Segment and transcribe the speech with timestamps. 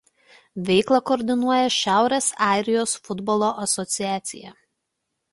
[0.67, 4.55] Veiklą koordinuoja Šiaurės Airijos futbolo asociacija.